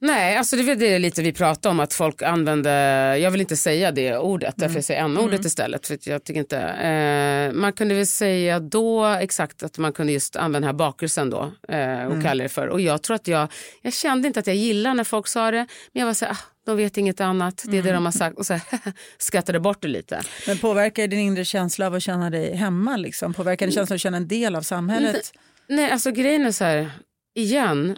[0.00, 3.56] Nej, alltså det är det lite vi pratar om att folk använder, jag vill inte
[3.56, 5.86] säga det ordet, därför jag säger n-ordet istället.
[5.86, 10.36] För jag tycker inte, eh, man kunde väl säga då exakt att man kunde just
[10.36, 12.68] använda den här bakelsen då eh, och kalla det för.
[12.68, 15.66] Och jag tror att jag, jag kände inte att jag gillade när folk sa det,
[15.92, 18.12] men jag var så här, ah, de vet inget annat, det är det de har
[18.12, 18.62] sagt och så här,
[19.18, 20.22] skrattade bort det lite.
[20.46, 22.96] Men påverkar din inre känsla av att känna dig hemma?
[22.96, 23.34] Liksom?
[23.34, 25.32] Påverkar din känsla av att känna en del av samhället?
[25.68, 26.90] Nej, alltså grejen är så här,
[27.34, 27.96] igen,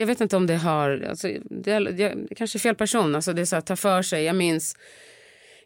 [0.00, 3.44] jag vet inte om det har, alltså, det, är kanske fel person, alltså det är
[3.46, 4.76] så här, ta för sig, jag minns,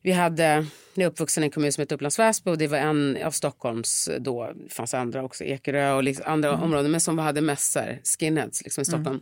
[0.03, 2.79] vi hade, jag är uppvuxen i en kommun som heter Upplands Väsby och det var
[2.79, 7.41] en av Stockholms då, fanns andra också, Ekerö och liksom andra områden, men som hade
[7.41, 7.77] mest
[8.19, 9.21] skinheads liksom, i Stockholm.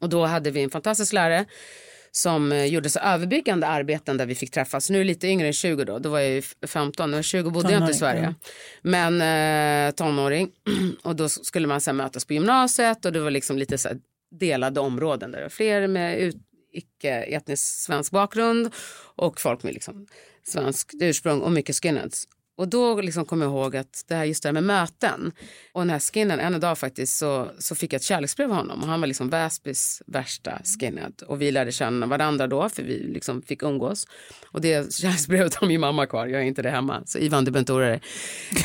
[0.00, 1.44] Och då hade vi en fantastisk lärare
[2.16, 4.90] som eh, gjorde så överbyggande arbeten där vi fick träffas.
[4.90, 7.16] Nu är jag lite yngre än 20 då, då var jag ju f- 15, när
[7.16, 8.34] jag var 20 bodde jag inte i Tonåring, Sverige.
[8.82, 10.50] Men eh, tonåring.
[11.02, 13.88] Och då skulle man så här, mötas på gymnasiet och det var liksom lite så
[13.88, 13.98] här,
[14.38, 16.36] delade områden där det var fler med ut,
[16.72, 18.74] icke etnisk svensk bakgrund
[19.16, 20.06] och folk med liksom
[20.46, 22.28] svenskt ursprung och mycket skinheads.
[22.56, 25.32] Och då liksom kom jag ihåg att det här just det här med möten
[25.72, 28.82] och den här skinnen, en dag faktiskt så, så fick jag ett kärleksbrev av honom.
[28.82, 31.12] Och han var liksom Väsbys värsta skinhead.
[31.26, 34.06] Och vi lärde känna varandra då för vi liksom fick umgås.
[34.46, 37.02] Och det kärleksbrevet har min mamma kvar, jag är inte det hemma.
[37.06, 38.00] Så Ivan du behöver inte oroa dig,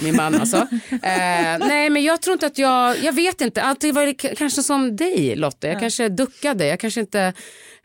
[0.03, 0.57] min man alltså.
[0.91, 4.63] eh, nej men jag tror inte att jag, jag vet inte, alltid var det kanske
[4.63, 7.33] som dig Lotta, jag kanske duckade, jag kanske inte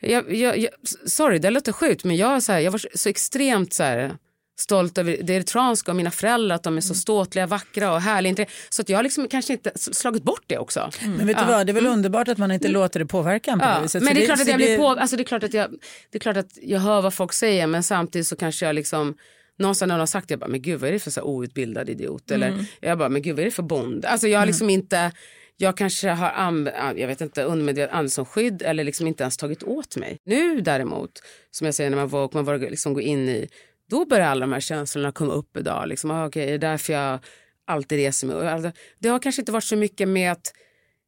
[0.01, 0.71] jag, jag, jag,
[1.07, 4.17] sorry, det låter sjukt men jag, så här, jag var så extremt så här,
[4.57, 8.47] stolt över det eritreanska och mina föräldrar att de är så ståtliga, vackra och härliga.
[8.71, 10.91] Så att jag har liksom kanske inte slagit bort det också.
[11.03, 13.59] Men vet du vad, det är väl underbart att man inte låter det påverka en
[13.59, 14.03] på det Ja, viset.
[14.03, 15.71] men det är klart att jag blir det- på, alltså det är klart att jag,
[16.11, 19.15] det är klart att jag hör vad folk säger men samtidigt så kanske jag liksom
[19.59, 21.89] Någonstans när någon har sagt jag bara, men gud vad är det för så outbildad
[21.91, 22.31] idiot?
[22.31, 24.05] Eller jag bara, men gud vad är det för bond?
[24.05, 25.13] Alltså jag har liksom inte,
[25.57, 29.37] jag kanske har anv- jag vet inte, undermedvetet använt som skydd eller liksom inte ens
[29.37, 30.17] tagit åt mig.
[30.25, 31.11] Nu däremot,
[31.51, 33.49] som jag säger när man var man var liksom gå in i,
[33.91, 35.89] då börjar alla de här känslorna komma upp idag.
[35.89, 37.19] Liksom, ah, okay, det är därför jag
[37.67, 38.49] alltid reser mig.
[38.49, 40.53] Alltså, det har kanske inte varit så mycket med att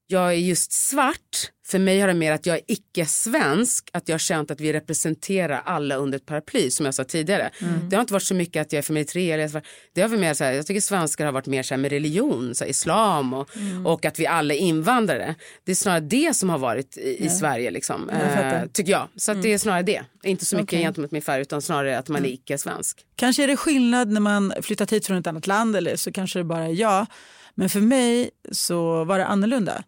[0.07, 1.51] jag är just svart.
[1.67, 4.73] För mig har det mer att jag är icke-svensk, att jag har känt att vi
[4.73, 7.51] representerar alla under ett paraply som jag sa tidigare.
[7.63, 7.89] Mm.
[7.89, 9.63] Det har inte varit så mycket att jag är för mig tre eller
[9.95, 11.91] det har varit mer så här, jag tycker svenskar har varit mer så här med
[11.91, 13.87] religion, så här, islam och, Mm.
[13.87, 15.35] och att vi alla är invandrare.
[15.65, 17.31] Det är snarare det som har varit i, i Ja.
[17.31, 19.09] Sverige liksom, Jag eh, tycker jag.
[19.17, 20.83] Så att det är snarare det, inte så mycket Okej.
[20.83, 22.99] gentemot min färg utan snarare att man är icke-svensk.
[23.17, 26.39] Kanske är det skillnad när man flyttat hit från ett annat land eller så kanske
[26.39, 27.07] det bara är jag.
[27.59, 29.85] Men för mig så var det annorlunda.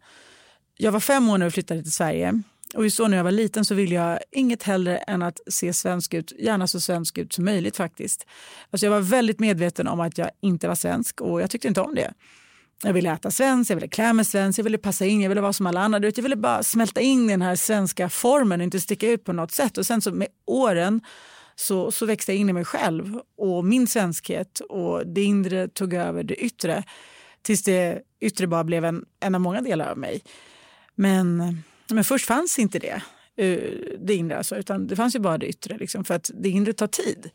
[0.77, 2.41] Jag var fem år när jag flyttade till Sverige.
[2.75, 5.73] Och just då när jag var liten så ville jag inget hellre än att se
[5.73, 8.25] svensk ut, gärna så svensk ut som möjligt faktiskt.
[8.71, 11.81] Alltså jag var väldigt medveten om att jag inte var svensk och jag tyckte inte
[11.81, 12.13] om det.
[12.83, 15.41] Jag ville äta svenskt, jag ville klä mig svenskt, jag ville passa in, jag ville
[15.41, 15.99] vara som alla andra.
[15.99, 19.33] Jag ville bara smälta in i den här svenska formen och inte sticka ut på
[19.33, 19.77] något sätt.
[19.77, 21.01] Och sen så med åren
[21.55, 25.93] så, så växte jag in i mig själv och min svenskhet och det inre tog
[25.93, 26.83] över det yttre.
[27.41, 30.21] Tills det yttre bara blev en, en av många delar av mig.
[30.95, 31.57] Men,
[31.89, 33.01] men först fanns inte det,
[33.35, 35.77] eh, det inre alltså, utan det fanns ju bara det yttre.
[35.77, 37.29] Liksom, för att det inre tar tid.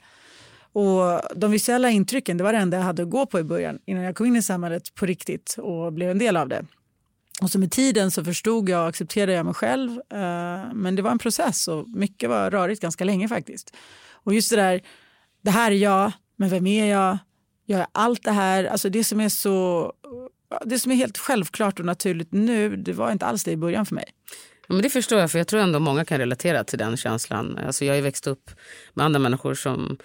[0.72, 3.78] Och de visuella intrycken det var det enda jag hade att gå på i början
[3.86, 6.66] innan jag kom in i samhället på riktigt och blev en del av det.
[7.42, 9.90] Och så med tiden så förstod jag och accepterade jag mig själv.
[9.90, 13.76] Eh, men det var en process och mycket var rörigt ganska länge faktiskt.
[14.10, 14.80] Och just det där,
[15.42, 17.18] det här är jag, men vem är jag?
[17.66, 18.64] Göra allt det här?
[18.64, 19.92] Alltså det som är så
[20.64, 23.86] det som är helt självklart och naturligt nu, det var inte alls det i början
[23.86, 24.04] för mig.
[24.68, 27.58] Ja, men det förstår jag, för jag tror ändå många kan relatera till den känslan.
[27.66, 28.50] Alltså, jag har ju växt upp
[28.94, 29.98] med andra människor som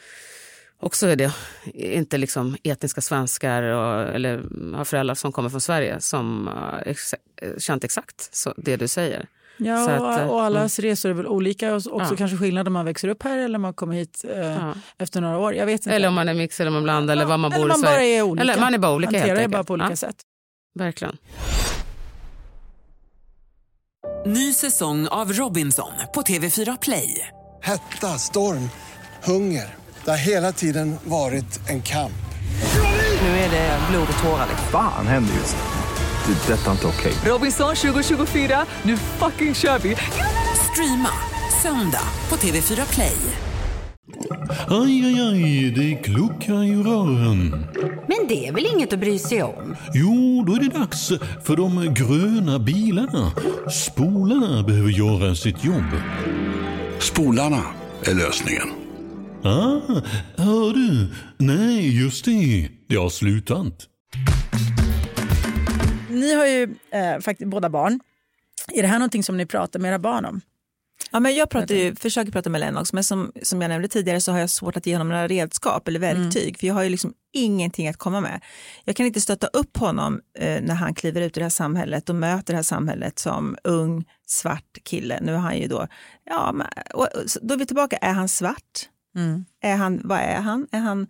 [0.80, 1.34] också är det,
[1.74, 4.44] inte liksom etniska svenskar och, eller
[4.76, 8.88] har föräldrar som kommer från Sverige som har ex, eh, känt exakt så, det du
[8.88, 9.28] säger.
[9.62, 12.16] Ja, Så och, att, eh, och allas resor är väl olika och också Ja.
[12.18, 14.74] kanske skillnad om man växer upp här eller om man kommer hit eh, Ja.
[14.98, 15.54] efter några år.
[15.54, 15.92] Jag vet inte.
[15.96, 17.80] Eller om man är mix eller om man blandar eller var man eller bor man
[17.80, 18.42] i bara är olika.
[18.42, 19.96] Eller man är bara olika Hanterar helt bara på olika Ja.
[19.96, 20.16] sätt.
[20.80, 21.18] Verkligen.
[24.26, 27.28] Ny säsong av Robinson på TV4 Play.
[27.62, 28.70] Hetta, storm,
[29.24, 29.76] hunger.
[30.06, 32.12] Det har hela tiden varit en kamp.
[33.22, 34.48] Nu är det blod och tårar.
[34.72, 35.79] Fan händer just nu.
[36.30, 36.54] Det.
[36.54, 37.14] är Detta är inte okej.
[37.26, 39.96] Robinson 2024, nu fucking kör vi!
[40.72, 41.10] Streama
[41.62, 43.18] söndag på TV4 Play.
[44.68, 47.66] Aj, aj, aj, det kluckar i rören.
[48.08, 49.76] Men det är väl inget att bry sig om?
[49.94, 51.12] Jo, då är det dags
[51.44, 53.32] för de gröna bilarna.
[53.72, 56.02] Spolarna behöver göra sitt jobb.
[57.00, 57.64] Spolarna
[58.04, 58.70] är lösningen.
[59.44, 60.02] Ah,
[60.38, 61.08] hör du?
[61.38, 62.70] Nej, just det.
[62.88, 63.89] Det har slutat.
[66.20, 68.00] Ni har ju eh, faktiskt båda barn.
[68.68, 70.42] Är det här någonting som ni pratar med era barn om?
[71.12, 74.22] Ja, men jag pratar ju, försöker prata med Lennox, men som, som jag nämnde tidigare
[74.22, 76.90] så har jag svårt att ge honom några redskap eller verktyg, för jag har ju
[76.90, 78.42] liksom ingenting att komma med.
[78.84, 82.10] Jag kan inte stötta upp honom eh, när han kliver ut i det här samhället
[82.10, 85.20] och möter det här samhället som ung, svart kille.
[85.22, 85.88] Nu är han ju då,
[86.26, 88.90] ja, men, och, och, då är vi tillbaka, är han svart?
[89.62, 90.68] Är han, vad är han?
[90.72, 91.08] Är han?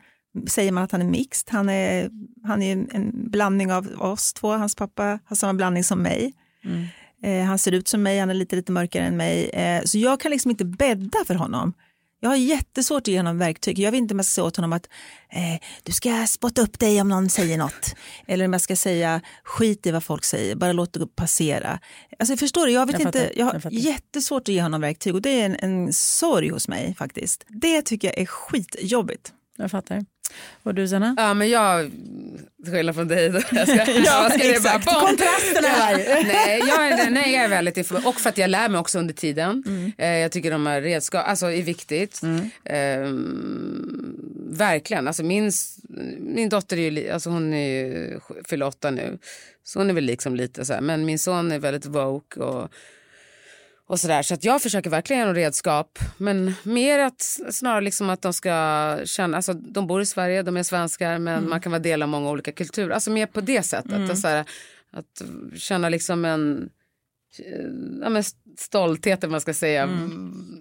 [0.48, 1.54] Säger man att han är mixed?
[1.54, 2.10] Han är,
[2.44, 4.52] han är en, blandning av oss två.
[4.52, 6.34] Hans pappa har samma blandning som mig.
[7.24, 9.50] Eh, han ser ut som mig, han är lite, lite mörkare än mig.
[9.50, 11.74] Eh, så jag kan liksom inte bädda för honom.
[12.22, 13.80] Jag har jättesvårt att ge honom verktyg.
[13.80, 14.90] Jag vet inte om jag ska säga åt honom att
[15.30, 17.96] eh, du ska spotta upp dig om någon säger något.
[18.28, 21.80] Eller om jag ska säga skit i vad folk säger, bara låt det passera.
[22.20, 24.82] Alltså, förstår du, jag, vet Jag inte, fattar, jag har jag jättesvårt att ge honom
[24.82, 27.46] verktyg och det är en, en sorg hos mig faktiskt.
[27.48, 29.34] Det tycker jag är skitjobbigt.
[29.58, 30.06] Jag fattar.
[30.64, 31.16] Och du Sanna?
[31.18, 31.92] Ja, men jag,
[32.64, 33.40] till skillnad från dig då.
[33.52, 34.86] Jag ska, Ja, ska exakt.
[34.86, 35.96] bara- Kontrasterna här.
[36.24, 38.08] nej, jag är, nej, jag är väldigt informerad.
[38.08, 39.64] Och för att jag lär mig också under tiden.
[39.98, 42.22] Eh, jag tycker de här redskap alltså, är viktigt.
[42.66, 44.16] Ehm,
[44.52, 45.08] verkligen.
[45.08, 45.52] Alltså, min,
[46.20, 49.18] min dotter är ju, alltså, hon är ju fyller åtta nu.
[49.64, 50.82] Så hon är väl liksom lite så här.
[50.82, 52.40] Men min son är väldigt woke.
[52.40, 52.70] Och,
[53.90, 54.22] och sådär.
[54.22, 56.00] Så att jag försöker verkligen ge dem redskap.
[56.18, 60.58] Men mer att snarare liksom att de ska känna, alltså de bor i Sverige, de
[60.58, 62.90] är svenskar men man kan vara del av många olika kulturer.
[62.90, 64.10] Alltså mer på det sättet.
[64.12, 64.46] Att, så här,
[64.92, 65.22] att
[65.56, 66.70] känna liksom en
[68.02, 68.24] ja, men
[68.58, 69.86] stolthet man ska säga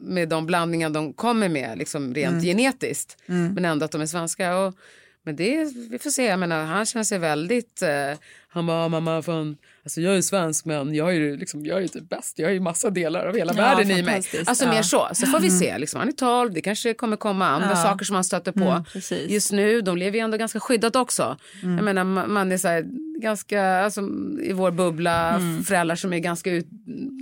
[0.01, 3.17] med de blandningar de kommer med liksom rent genetiskt.
[3.27, 4.57] Men ändå att de är svenska.
[4.57, 4.75] Och,
[5.23, 8.19] men det, vi får se, jag menar, han känner sig väldigt, eh,
[8.51, 11.83] han bara, mamma fan, alltså jag är svensk men jag är ju liksom, jag är
[11.83, 14.23] ju typ bäst, jag är ju massa delar av hela Ja, världen i mig.
[14.47, 14.71] Alltså Ja.
[14.71, 17.69] mer så, så får vi se, liksom, han är 12, det kanske kommer komma andra
[17.71, 17.77] Ja.
[17.77, 18.85] saker som han stöter på.
[18.93, 19.31] precis.
[19.31, 21.37] Just nu, de lever ju ändå ganska skyddat också.
[21.63, 22.85] Jag menar, man man är så här,
[23.23, 24.01] ganska, alltså,
[24.43, 25.65] i vår bubbla, Mm.
[25.65, 26.67] föräldrar som är ganska ut,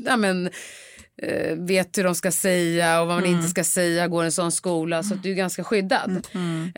[0.06, 0.50] ja men
[1.22, 3.36] eh, vet hur de ska säga och vad man Mm.
[3.36, 6.26] inte ska säga, går en sån skola så att du är ganska skyddad.
[6.34, 6.72] Mm.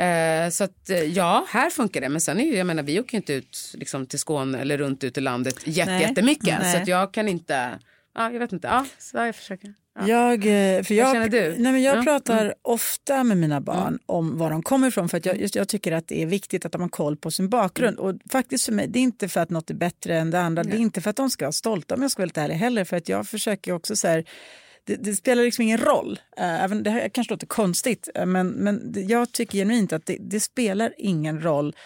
[0.46, 3.00] Eh, så att eh, ja, här funkar det men sen är ju, jag menar vi
[3.00, 6.02] åker ju inte ut liksom, till Skåne eller runt ut i landet jätte, Nej.
[6.02, 6.72] jättemycket Nej.
[6.74, 7.78] så att jag kan inte,
[8.14, 9.74] ja jag vet inte, ja så jag försöker.
[10.00, 10.08] Ja.
[10.08, 11.54] Jag, eh, för Vad jag, känner du?
[11.58, 12.02] Nej, men jag Ja.
[12.02, 12.54] pratar Mm.
[12.62, 15.92] ofta med mina barn om var de kommer ifrån för att jag, just, jag tycker
[15.92, 17.98] att det är viktigt att de har koll på sin bakgrund.
[17.98, 20.62] Och faktiskt för mig, det är inte för att något är bättre än det andra,
[20.64, 22.54] det är inte för att de ska vara stolta om jag ska vara lite ärlig
[22.54, 24.24] heller, för att jag försöker också så här
[24.84, 26.20] det, det spelar liksom ingen roll.
[26.36, 30.16] Eh, även, det här kanske låter konstigt, eh, men, men jag tycker genuint att det,
[30.20, 31.76] det spelar ingen roll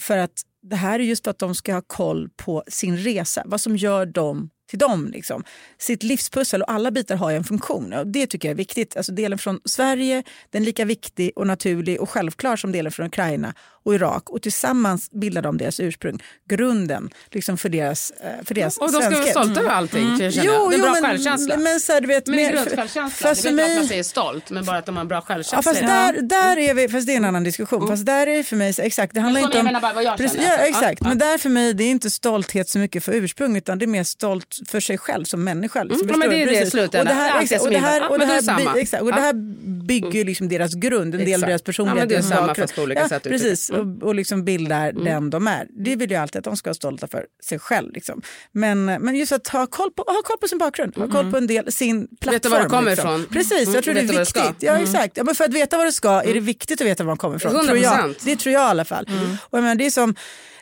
[0.00, 0.32] för att
[0.62, 3.76] det här är just för att de ska ha koll på sin resa, vad som
[3.76, 5.10] gör dem till dem.
[5.12, 5.44] Liksom.
[5.78, 8.96] Sitt livspussel och alla bitar har ju en funktion och det tycker jag är viktigt.
[8.96, 13.06] Alltså delen från Sverige, den är lika viktig och naturlig och självklar som delen från
[13.06, 13.54] Ukraina
[13.84, 18.76] och Irak och tillsammans bildar de deras ursprung, grunden liksom för deras, eh, för deras
[18.78, 20.06] Och de ska vara stolta över allting.
[20.06, 20.20] Mm.
[20.20, 20.46] Jag känner.
[20.46, 21.56] Jo, det är jo, bra men- självkänsla.
[21.56, 23.28] men så här, du vet, men mer- grundsjälvkänsla.
[23.28, 25.08] fast det är inte att mig- man säger stolt men bara att de har en
[25.08, 25.62] bra Ja, självkänsla.
[25.72, 27.88] fast där, där är vi, fast det är en annan diskussion.
[27.88, 29.64] Fast där är för mig, exakt, det handlar inte om...
[29.64, 31.90] menar bara vad jag Precis, känner, ja, exakt, Ja, men där för mig det är
[31.90, 35.44] inte stolthet så mycket för ursprung utan det är mer stolt för sig själv som
[35.44, 35.82] människa.
[35.84, 36.70] Liksom, Mm, ja, men det är det i Precis.
[36.70, 37.00] slutändan.
[37.00, 38.72] Och det här, det exakt, som och det här, och det Ja, här, samma.
[38.72, 39.22] by- exakt, och det Ja.
[39.22, 39.32] här
[39.86, 41.96] bygger liksom deras grund, en del av deras personlighet.
[42.10, 43.69] Ja, men det är samma, fast på olika ja, sätt uttryckt.
[43.70, 43.96] Precis, Mm.
[43.96, 45.66] och, och liksom bildar den de är.
[45.84, 47.92] Det vill jag alltid att de ska vara stolta för sig själv.
[47.92, 48.22] Liksom.
[48.52, 51.36] Men, men just att ha koll på, ha koll på sin bakgrund, ha koll på
[51.36, 52.32] en del, sin plattform.
[52.32, 53.08] Veta var du kommer liksom.
[53.10, 53.26] ifrån.
[53.32, 54.62] Precis, Mm, jag tror det är var viktigt.
[54.62, 54.82] Ja, Mm.
[54.84, 55.16] exakt.
[55.16, 57.16] Ja, men för att veta vad du ska är det viktigt att veta var man
[57.18, 57.52] kommer ifrån.
[57.66, 57.92] Tror jag.
[57.92, 58.14] 100%.
[58.24, 59.08] Det tror jag i alla fall.
[59.50, 60.14] Och menar, det är som,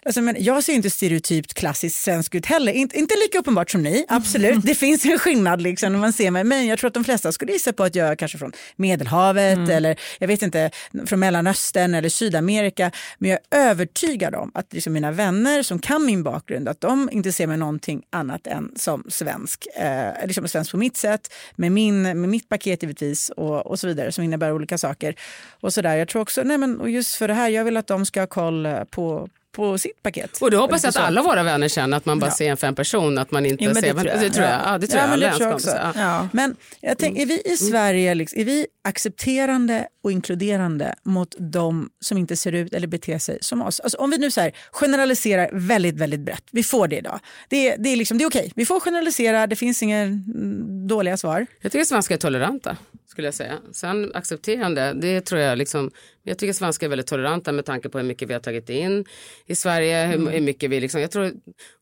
[0.04, 2.72] alltså, men jag ser inte stereotypt klassiskt svensk ut heller.
[2.72, 4.62] Inte, inte lika uppenbart som ni, absolut.
[4.68, 6.44] Det finns en skillnad liksom, när man ser mig.
[6.44, 9.68] Men jag tror att de flesta skulle gissa på att jag är kanske från Medelhavet
[9.68, 10.70] eller jag vet inte,
[11.06, 12.90] från Mellanöstern eller Sydamerika.
[13.18, 17.08] Men jag är övertygad om att liksom, mina vänner som kan min bakgrund, att de
[17.12, 19.66] inte ser mig någonting annat än som svensk.
[19.76, 23.86] Eh, liksom svensk på mitt sätt, med, min, med mitt paket givetvis och, och så
[23.86, 25.14] vidare som innebär olika saker.
[25.60, 25.96] Och så där.
[25.96, 28.20] Jag tror också, nej men och just för det här, jag vill att de ska
[28.20, 30.38] ha koll eh, på, på sitt paket.
[30.40, 32.34] Och du hoppas Lite att alla våra vänner känner att man bara Ja.
[32.36, 33.94] ser en en person, att man inte Jo, men ser...
[33.94, 34.20] det tror jag.
[34.20, 35.70] Det tror jag, ja, det tror jag men det tror jag också.
[35.94, 36.28] Ja.
[36.32, 41.90] Men jag tänker, är vi i Sverige liksom, är vi accepterande och inkluderande mot de
[42.00, 43.80] som inte ser ut eller beter sig som oss?
[43.80, 47.20] Alltså, om vi nu så här, generaliserar väldigt, väldigt brett, vi får det idag.
[47.48, 50.88] Det, är- det är, liksom, det är okej, vi får generalisera, det finns inga mm,
[50.88, 51.46] dåliga svar.
[51.60, 52.76] Jag tycker svenskar är toleranta,
[53.18, 53.58] skulle jag säga.
[53.72, 55.90] Sen accepterande, det tror jag liksom...
[56.22, 59.04] Jag tycker svenskar är väldigt toleranta med tanke på hur mycket vi har tagit in
[59.46, 61.00] i Sverige, hur, hur mycket vi liksom...
[61.00, 61.32] Jag tror,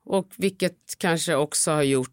[0.07, 2.12] och vilket kanske också har gjort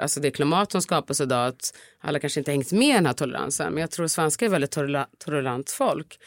[0.00, 3.12] Alltså det klimat som skapas idag, att alla kanske inte hängt med i den här
[3.12, 3.72] toleransen.
[3.72, 4.76] Men jag tror svenskar är väldigt
[5.18, 6.18] tolerant, folk.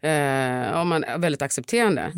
[0.00, 2.12] Eh, och man är väldigt accepterande.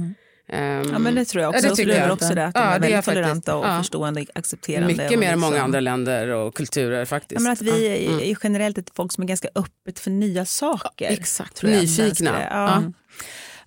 [0.48, 1.64] Ehm, Ja, men det tror jag också.
[1.64, 2.10] Ja, det tycker jag.
[2.12, 3.14] också det, att de Ja, är är väldigt faktiskt.
[3.14, 3.78] toleranta och Ja.
[3.78, 4.86] förstående, accepterande.
[4.94, 7.40] Mycket mer än många liksom- andra länder och kulturer faktiskt.
[7.40, 8.20] Ja, men att vi är, Mm.
[8.30, 11.10] är generellt ett folk som är ganska öppet för nya saker.
[11.10, 12.42] Exakt, nyfikna.
[12.42, 12.56] är.
[12.56, 12.82] Ja.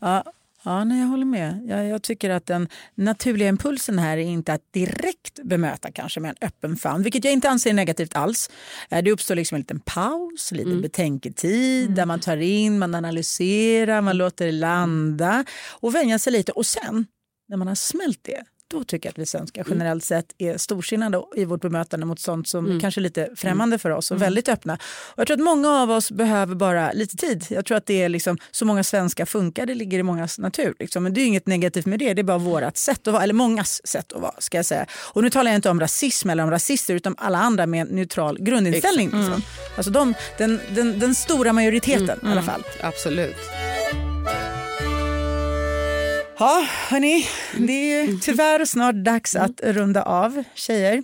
[0.01, 0.23] Ja,
[0.63, 1.61] ja nej, jag håller med.
[1.67, 6.29] Jag, jag tycker att den naturliga impulsen här är inte att direkt bemöta kanske med
[6.29, 8.49] en öppen famn, vilket jag inte anser är negativt alls.
[8.89, 14.01] Eh, Det uppstår liksom en liten paus, lite betänketid där man tar in, man analyserar,
[14.01, 16.51] man låter det landa och vänja sig lite.
[16.51, 17.05] Och sen,
[17.47, 21.23] när man har smält det, då tycker jag att vi svenskar generellt sett är storsinnade
[21.35, 24.73] i vårt bemötande mot sånt som kanske är lite främmande för oss och väldigt öppna.
[25.11, 27.45] Och jag tror att många av oss behöver bara lite tid.
[27.49, 30.75] Jag tror att det är liksom, så många svenskar funkar, det ligger i mångas natur.
[30.79, 31.03] Liksom.
[31.03, 33.33] Men det är inget negativt med det, det är bara vårat sätt att vara, eller
[33.33, 34.35] mångas sätt att vara.
[34.39, 34.85] Ska jag säga.
[35.13, 37.87] Och nu talar jag inte om rasism eller om rasister utan alla andra med en
[37.87, 39.05] neutral grundinställning.
[39.05, 39.41] Liksom.
[39.77, 42.63] Alltså de, den, den, den stora majoriteten i alla fall.
[42.81, 43.68] Absolut.
[46.39, 47.25] Ja, hörni,
[47.67, 51.03] det är ju tyvärr snart dags att runda av, tjejer.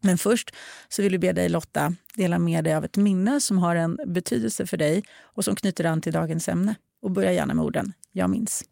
[0.00, 0.54] Men först
[0.88, 3.98] så vill vi be dig Lotta dela med dig av ett minne som har en
[4.06, 6.74] betydelse för dig och som knyter an till dagens ämne.
[7.02, 8.64] Och börja gärna med orden “Jag minns”.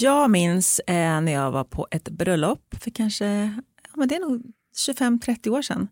[0.00, 3.26] Jag minns eh, när jag var på ett bröllop för kanske,
[3.82, 4.42] ja, men det är nog
[4.74, 5.88] 25-30 år sedan.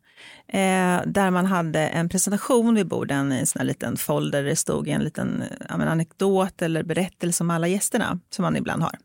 [0.48, 4.42] Eh, där man hade en presentation vid borden i en sån här liten folder.
[4.42, 8.56] där Det stod en liten ja, men anekdot eller berättelse om alla gästerna som man
[8.56, 8.98] ibland har.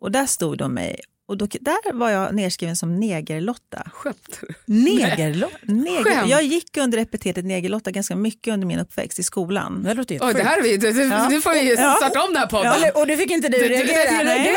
[0.00, 3.82] Och där stod de mig och då, där var jag nedskriven som Negerlotta.
[3.92, 4.54] Skämtar du?
[4.74, 5.56] Negerlotta?
[5.62, 6.30] Neger, Skämt.
[6.30, 9.82] jag gick under epitetet Negerlotta ganska mycket under min uppväxt i skolan.
[9.82, 11.28] Det låter Oj, det här är vi, du, du, Ja.
[11.28, 11.94] nu får vi Ja.
[11.96, 12.72] starta om den här podden.
[12.72, 14.18] Eller- Och det fick inte du Du- reagera.
[14.18, 14.54] du- Nej, nej,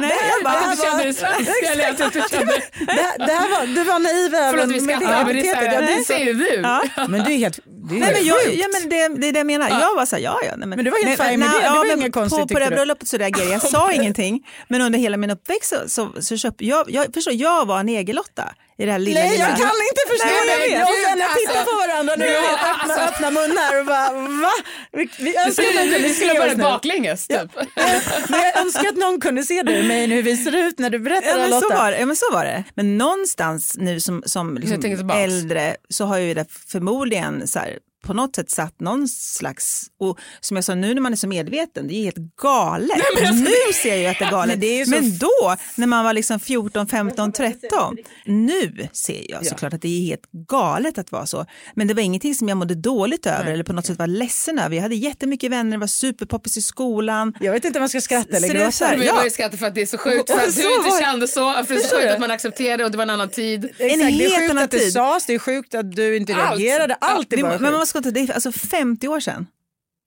[0.00, 2.52] nej, jag bara, Du kände dig svensk eller att du kände...
[2.86, 5.36] Det, här- det här var, du var naiv Förlåt även vi med det skrattar men
[5.36, 6.60] det är här, Ja, det säger ju du.
[6.62, 6.82] Ja.
[7.08, 9.32] Men du är helt, du är Nej, helt men jag, ja, men det, det är
[9.32, 9.68] det jag menar.
[9.80, 10.56] Jag var så här, ja, ja.
[10.56, 11.60] Nej, Men du var helt fine med nej, det.
[11.60, 13.54] Det ja, var men inget konstigt, På, det här bröllopet så reagerade jag.
[13.62, 14.46] Jag sa ingenting.
[14.68, 18.84] Men under hela min uppväxt så, så, köp, jag, jag, förstår, jag var Negelotta i
[18.86, 19.48] det här lilla, Nej lilla...
[19.48, 20.74] jag kan inte förstå Nej, jag det.
[20.74, 23.00] Jag och tittar Alltså, på varandra nu och helt öppna, alltså.
[23.08, 24.50] öppna munnar och bara va?
[24.92, 27.50] Vi, vi önskar att någon kunde Vi skulle börja baklänges typ.
[28.28, 30.78] Men jag önskar att någon kunde se dig och mig nu hur vi ser ut
[30.78, 31.76] när du berättar Ja men, så Lotta.
[31.76, 32.64] var det, ja men så var det.
[32.74, 38.14] Men någonstans nu som, som liksom äldre så har ju det förmodligen så här, på
[38.14, 41.88] något sätt satt någon slags, och som jag sa nu när man är så medveten,
[41.88, 42.98] det är helt galet.
[43.34, 44.48] nu ser jag ju att det är galet.
[44.52, 49.46] Men det är Men då när man var liksom 14, 15, 13, nu ser jag
[49.46, 51.46] såklart att det är helt galet att vara så.
[51.74, 54.58] Men det var ingenting som jag mådde dåligt över eller på något sätt var ledsen
[54.58, 54.76] över.
[54.76, 57.32] Jag hade jättemycket vänner, var superpoppis i skolan.
[57.40, 58.88] Jag vet inte om jag ska skratta eller är gråta.
[58.90, 59.04] Men Ja.
[59.06, 61.52] jag börjar skratta för att det är så sjukt för att du inte kände så.
[61.52, 63.64] För det är så sjukt att man accepterade och det var en annan tid.
[63.64, 64.92] Exakt, det är helt sjukt annan att det tid.
[64.92, 66.60] sades, det är sjukt att du inte Allt.
[66.60, 66.94] reagerade.
[67.00, 69.46] Allt är Det, bara men man sjukt skottet, det är alltså 50 år sedan.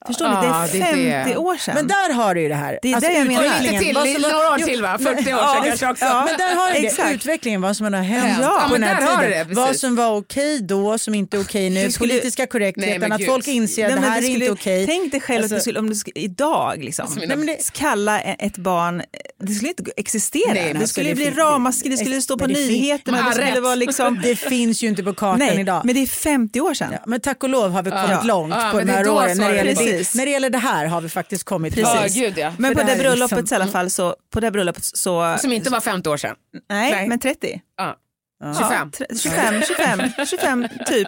[0.07, 0.33] Förstår ni?
[0.47, 1.37] Ja, Det det är är 50 det.
[1.37, 1.75] år sedan.
[1.75, 2.79] Men där har du ju det här.
[2.81, 3.59] Det är det jag menar.
[3.61, 4.97] Lite till, vad som några år till va?
[4.97, 6.05] 40 år sedan Ja, kanske också.
[6.05, 6.25] ja.
[6.25, 9.01] Men där har du det, utvecklingen, vad som har hänt Ja, på men den här
[9.01, 9.47] där har du tiden.
[9.47, 11.83] det, vad som var okej då, som inte är okej nu.
[11.85, 13.27] Det skulle- Politiska korrektheten, att gud.
[13.27, 14.85] folk inser att Nej, det här är skulle- inte okej.
[14.85, 17.45] Tänk dig själv att Alltså- du skulle, om du skulle, idag liksom, mina- Nej, men
[17.47, 19.01] det, kalla e- ett barn,
[19.39, 20.53] det skulle inte existera.
[20.53, 23.25] Nej, men det skulle det bli ramaskri, det skulle stå på det nyheterna.
[23.29, 25.81] Det skulle vara liksom, Det finns ju inte på kartan idag.
[25.85, 26.93] men det är 50 år sedan.
[27.05, 29.37] Men tack och lov har vi kommit långt på de det är här åren.
[29.37, 30.15] När det, gäller Precis.
[30.15, 32.13] när det gäller det här har vi faktiskt kommit Ja, långt.
[32.13, 32.53] gud ja.
[32.58, 35.51] Men på det det, bröllopet liksom- i alla fall så, på det bröllopet så, Som
[35.53, 36.36] inte var 50 år sedan.
[36.69, 37.08] nej, nej.
[37.08, 37.62] men 30.
[37.77, 37.95] Ja.
[38.39, 38.91] Ja, 25.
[38.91, 41.08] tre- 25, 25, 25 typ.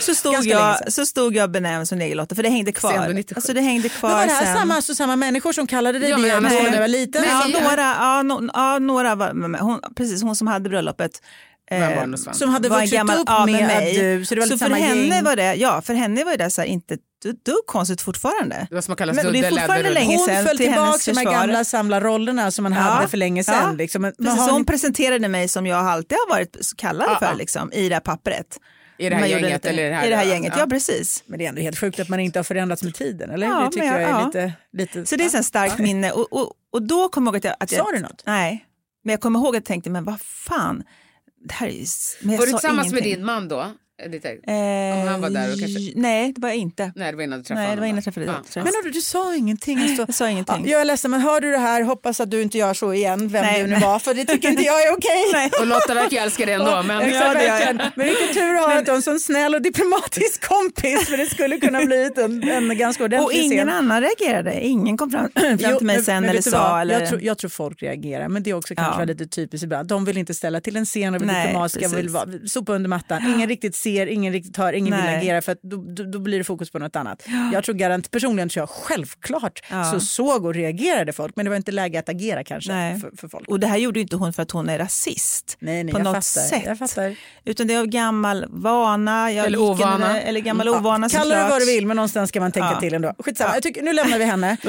[0.00, 3.06] Så stod, Ganska jag, så stod jag benämnd som Negelotta för det hängde kvar.
[3.08, 3.34] då 97.
[3.38, 4.56] Alltså det hängde kvar Men var det här sen.
[4.56, 7.24] samma, alltså, samma människor som kallade dig Ja, det när var du det- var liten?
[7.28, 9.58] Ja, några, ja, no, ja, några var.
[9.58, 11.22] Hon, precis, hon som hade bröllopet.
[11.72, 12.32] Eh?
[12.32, 13.98] Som hade var vuxit gammal- upp ja, med, med mig.
[14.18, 15.24] du, så det var lite för henne gäng.
[15.24, 18.66] var det, ja, för henne var det så här, inte du, du konstigt fortfarande.
[18.70, 20.98] Det var som att kallas Men- det är fortfarande länge Hon sedan föll till tillbaka
[20.98, 23.54] till de här gamla samlarrollerna som man hade för länge sedan.
[23.62, 24.02] Ja, Liksom.
[24.02, 27.26] Men, Precis, har hon ni- presenterade mig som jag alltid har varit kallad Ja, för
[27.26, 27.32] ja.
[27.32, 28.58] liksom, i det här pappret.
[28.98, 29.52] I det här Man gänget?
[29.52, 30.66] lite- Eller i det här, I det här gänget, ja, ja.
[30.66, 31.22] precis.
[31.26, 33.30] men det är ändå helt sjukt att man inte har förändrats med tiden.
[33.30, 33.46] Eller?
[33.46, 34.26] Ja, det tycker men jag är ja.
[34.26, 34.52] lite...
[34.72, 37.44] lite Så det är ett starkt minne och, och, och då kommer jag ihåg att
[37.44, 37.54] jag...
[37.60, 38.22] Att Sa jag du något?
[38.26, 38.64] Nej,
[39.04, 40.82] men jag kommer ihåg att jag tänkte, men vad fan,
[41.44, 41.72] det här är
[42.20, 43.16] Men jag Var du sa tillsammans med ingenting.
[43.16, 43.72] din man då?
[44.10, 44.28] Lite.
[44.28, 46.92] Eh, Om han var där och kanske- Nej, det var jag inte.
[46.96, 48.34] Nej, det var innan du träffade Nej, det var innan träffade dig.
[48.54, 48.62] Ja.
[48.64, 49.78] Men hörru, du sa ingenting.
[49.82, 50.02] Alltså.
[50.08, 50.62] Jag sa ingenting.
[50.64, 52.92] Ja, jag är ledsen, men hör du det här, hoppas att du inte gör så
[52.94, 55.24] igen, vem Nej, du nu var, för det tycker inte jag är okej.
[55.32, 55.50] Nej.
[55.60, 56.82] Och Lotta verkar älska det ändå.
[56.82, 57.10] Men...
[57.10, 57.76] Ja, det jag.
[57.96, 61.58] Men vilken tur att du har en sån snäll och diplomatisk kompis för det skulle
[61.58, 63.68] kunna bli en, en ganska ordentlig Och ingen scen.
[63.68, 64.60] annan reagerade.
[64.60, 66.80] Ingen kom fram, fram Jo, till mig men- sen men eller sa.
[66.80, 67.00] Eller...
[67.00, 69.04] Jag, tror, jag tror folk reagerar, men det är också kanske Ja.
[69.04, 69.88] lite typiskt ibland.
[69.88, 71.88] De vill inte ställa till en scen och vill diplomatiska,
[72.48, 73.32] sopa under mattan.
[73.36, 75.18] Ingen riktigt ser, ingen riktigt hör, ingen vill Nej.
[75.18, 77.22] agera för att då, då, då blir det fokus på något annat.
[77.52, 79.84] Jag tror garant, personligen tror jag självklart Ja.
[79.84, 83.28] så såg och reagerade folk, men det var inte läge att agera kanske för, för
[83.28, 83.48] folk.
[83.48, 85.56] Och det här gjorde inte hon för att hon är rasist.
[85.60, 86.62] Nej, nej, på jag något fattar, sätt.
[86.66, 87.16] jag fattar.
[87.44, 89.32] Utan det är av gammal vana.
[89.32, 90.12] Jag Eller ovana.
[90.12, 92.80] det- Eller gammal ovana Kalla det vad du vill men någonstans ska man tänka Ja.
[92.80, 93.14] till ändå.
[93.18, 94.56] Skitsamma, jag tycker, nu lämnar vi henne.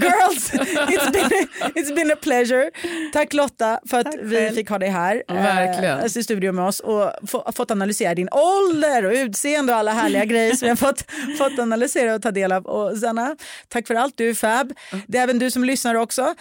[0.00, 2.70] Girls, it's been, it's been a pleasure.
[3.12, 4.54] Tack Lotta för att Tack vi själv.
[4.54, 5.96] fick ha dig här Verkligen.
[5.98, 9.78] eh, alltså i studion med oss och få, fått analysera din ålder och utseende och
[9.78, 11.04] alla härliga grejer som har fått,
[11.38, 12.66] fått analysera och ta del av.
[12.66, 13.36] Och Sanna,
[13.68, 14.72] tack för allt, du är fab.
[15.06, 16.34] Det är även du som lyssnar också.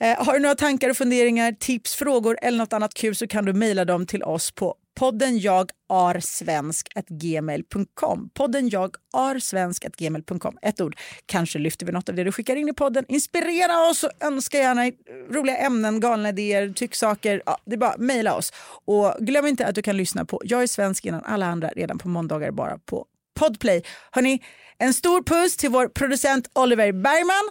[0.00, 3.44] Eh, har du några tankar och funderingar, tips, frågor eller något annat kul så kan
[3.44, 8.30] du mejla dem till oss på podden jag är svensk gmail.com.
[8.34, 10.58] Podden jag är svensk gmail.com.
[10.62, 10.96] Ett ord.
[11.26, 13.04] Kanske lyfter vi något av det du skickar in i podden.
[13.08, 14.90] Inspirera oss och önska gärna
[15.30, 17.42] roliga ämnen, galna idéer, tycksaker.
[17.46, 18.52] Ja, det är bara mejla oss.
[18.84, 21.98] Och glöm inte att du kan lyssna på Jag är svensk innan alla andra redan
[21.98, 23.82] på måndagar bara på Podplay.
[24.10, 24.42] Hörni,
[24.78, 27.50] en stor puss till vår producent Oliver Bergman.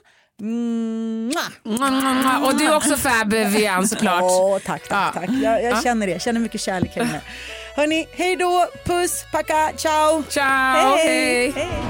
[2.45, 4.23] Och du är också fab, Vian såklart.
[4.23, 5.21] Åh, tack, tack, Ja.
[5.21, 5.29] tack.
[5.29, 5.81] Jag, jag Ja.
[5.81, 6.13] känner det.
[6.13, 7.21] Jag känner mycket kärlek kring det.
[7.75, 10.23] Hörni, hej då, puss, packa, ciao!
[10.29, 11.51] Ciao, Hej!
[11.51, 11.51] hej.
[11.55, 11.81] Hej!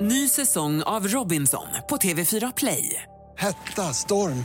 [0.00, 3.02] Ny säsong av Robinson på TV4 Play.
[3.38, 4.44] Hetta, storm,